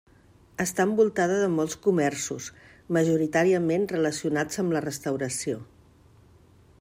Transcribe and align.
Està 0.63 0.85
envoltada 0.87 1.35
de 1.41 1.49
molts 1.57 1.75
comerços, 1.83 2.47
majoritàriament 2.97 3.87
relacionats 3.95 4.63
amb 4.65 4.77
la 4.79 4.85
restauració. 4.89 5.61